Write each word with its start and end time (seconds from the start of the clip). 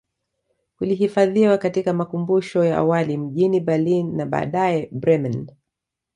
Kilihifadhiwa 0.79 1.57
katika 1.57 1.93
makumbusho 1.93 2.63
ya 2.63 2.77
awali 2.77 3.17
mjini 3.17 3.59
Berlin 3.59 4.15
na 4.17 4.25
baadae 4.25 4.89
Bremen 4.91 5.51